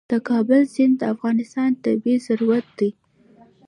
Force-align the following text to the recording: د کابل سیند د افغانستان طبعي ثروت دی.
د 0.11 0.13
کابل 0.29 0.61
سیند 0.73 0.93
د 0.99 1.03
افغانستان 1.13 1.69
طبعي 1.83 2.15
ثروت 2.27 2.65
دی. 2.79 2.89